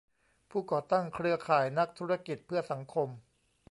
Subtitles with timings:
[0.49, 3.09] ผู้ก่อตั้งเครือข่ายนักธุรกิจเพื่อสังคม